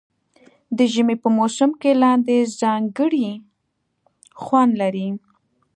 [0.77, 3.29] د ژمي په موسم کې لاندی ځانګړی
[4.43, 5.07] خوند لري.